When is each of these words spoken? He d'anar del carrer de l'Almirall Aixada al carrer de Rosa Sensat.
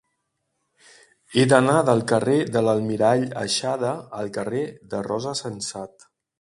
He 1.39 1.43
d'anar 1.51 1.75
del 1.89 2.01
carrer 2.13 2.39
de 2.57 2.65
l'Almirall 2.69 3.27
Aixada 3.45 3.95
al 4.23 4.35
carrer 4.41 4.65
de 4.95 5.07
Rosa 5.11 5.39
Sensat. 5.45 6.13